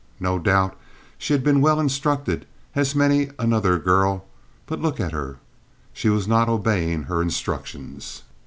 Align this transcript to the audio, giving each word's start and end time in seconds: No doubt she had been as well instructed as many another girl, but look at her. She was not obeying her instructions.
No 0.19 0.39
doubt 0.39 0.75
she 1.19 1.31
had 1.31 1.43
been 1.43 1.57
as 1.57 1.61
well 1.61 1.79
instructed 1.79 2.47
as 2.73 2.95
many 2.95 3.29
another 3.37 3.77
girl, 3.77 4.25
but 4.65 4.81
look 4.81 4.99
at 4.99 5.11
her. 5.11 5.37
She 5.93 6.09
was 6.09 6.27
not 6.27 6.49
obeying 6.49 7.03
her 7.03 7.21
instructions. 7.21 8.23